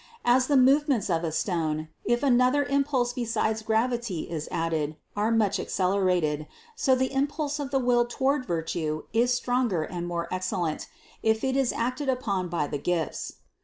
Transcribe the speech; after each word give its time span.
As 0.25 0.47
the 0.47 0.57
movements 0.57 1.11
of 1.11 1.23
a 1.23 1.31
stone, 1.31 1.87
if 2.05 2.23
another 2.23 2.63
impulse 2.63 3.13
beside 3.13 3.63
gravity 3.63 4.27
is 4.31 4.47
added, 4.49 4.95
are 5.15 5.29
much 5.29 5.59
accelerated, 5.59 6.47
so 6.75 6.95
the 6.95 7.13
impulse 7.13 7.59
of 7.59 7.69
the 7.69 7.77
will 7.77 8.07
toward 8.07 8.43
virtue 8.43 9.03
is 9.13 9.31
stronger 9.31 9.83
and 9.83 10.07
more 10.07 10.27
excellent, 10.33 10.87
if 11.21 11.43
it 11.43 11.55
is 11.55 11.71
acted 11.71 12.09
upon 12.09 12.49
by 12.49 12.65
the 12.65 12.79
gifts. 12.79 13.33